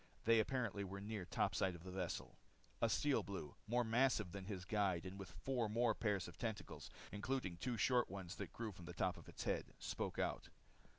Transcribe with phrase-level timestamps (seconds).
[0.25, 2.39] They apparently were near topside of the vessel.
[2.81, 6.89] A Steel Blue, more massive than his guide and with four more pair of tentacles,
[7.11, 10.49] including two short ones that grew from the top of its head, spoke out.